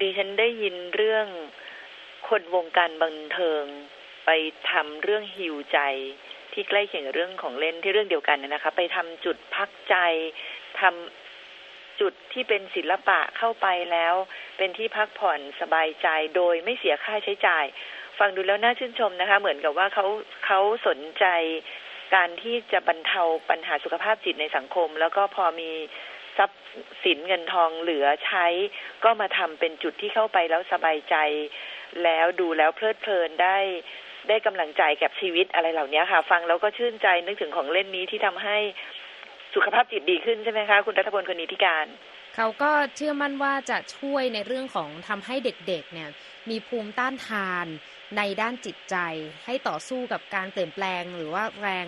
[0.00, 1.26] ดิฉันได้ยินเรื่อง
[2.28, 3.62] คนวงการบันเทิง
[4.26, 4.30] ไป
[4.70, 5.78] ทำเรื่องหิวใจ
[6.52, 9.96] ที่ใกล้เคียงกับเรื่องของเล่นที่เรื่องเดียวกันนะคะ ไปทำจุดพักใจ
[10.80, 14.14] ทำจุดที่เป็นศิลปะเข้าไปแล้ว
[14.56, 17.64] เป็นที่พักผ่อนสบายใจโดยไม่เสียค่าใช้จ่าย
[18.18, 20.06] ฟังดูแล้วน่าชื่นชมนะคะ เหมือนกับว่าเขา
[20.46, 21.26] เขาสนใจ
[22.14, 25.70] การที่จะบรรเทาปัญหาสุขภาพจิตในสังคม แล้วก็พอมี
[26.38, 26.62] ทรัพย์
[27.04, 28.46] สินเงินทองเหลือใช้
[29.04, 31.16] ก็มาทำเป็นจุดที่เข้าไปแล้วสบายใจ
[32.04, 33.58] แล้วดูแล้วเพลิดเพลินได้
[34.28, 38.56] ได้กำลังใจกับชีวิตอะไรเหล่านี้ค่ะ ฟังแล้วก็ชื่นใจนึกถึงของเล่นนี้ที่ทำให้
[39.54, 41.86] สุขภาพจิตดีขึ้นใช่ไหมคะ คุณรัฐพลคนนี้ที่การ
[42.36, 46.08] เขาก็เชื่อมั่นว่าจะช่วยในเรื่องของทำให้เด็กๆเนี่ย
[46.50, 47.66] มีภูมิต้านทาน
[48.16, 48.96] ในด้านจิตใจ
[49.44, 51.86] ให้ต่อสู้กับการเปลี่ยนแปลงหรือว่าแรง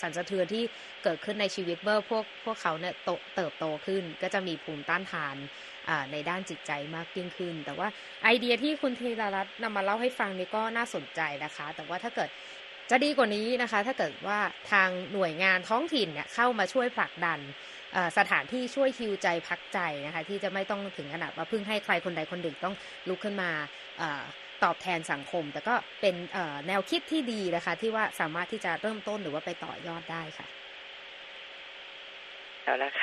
[0.00, 0.64] สั่นสะเทือนที่
[1.04, 5.36] เกิดขึ้นในชีวิตเมื่อพวกพวกเขาเนี่ยโตเติบโตขึ้น ก็จะมีภูมิต้านทาน
[6.12, 7.88] ในด้านจิตใจมากยิ่งขึ้น แต่ว่า
[8.24, 12.30] ไอเดียที่คุณธีรรัตน์นำมาเล่าให้ฟังนี่ก็น่าสนใจนะคะ แต่ว่าถ้าเกิด
[12.90, 14.38] จะดีกว่านี้นะคะ ถ้าเกิดว่า
[14.72, 17.40] ทางหน่วยงานท้องถิ่นเนี่ยเข้ามาช่วยผลักดัน
[18.18, 22.74] สถานที่ช่วยฮิวใจพักใจนะคะที่จะไม่ต้องถึงขนาดว่าพึ่งให้ใครคนใดคนหนึ่งต้อง
[23.08, 23.50] ลุกขึ้นมา
[24.64, 26.14] ตอบแทนสังคม แต่ก็เป็น
[26.66, 30.48] แนวคิดที่ดีนะคะ ที่ว่าสามารถที่จะเริ่มต้นหรือว่าไปต่อยอดได้ค่ะ
[32.64, 33.02] เอาละค่ะ